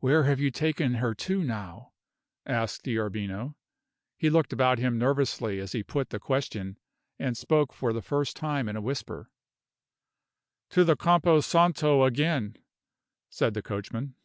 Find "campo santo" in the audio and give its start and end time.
10.96-12.02